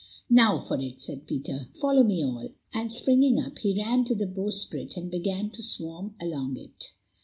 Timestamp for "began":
5.11-5.51